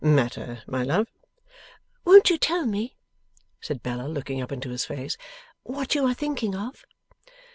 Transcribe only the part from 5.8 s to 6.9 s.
you are thinking of?